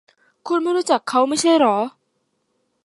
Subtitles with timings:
[0.47, 1.77] คุณไม่รู้จักเขาไม่ใช่หรอ?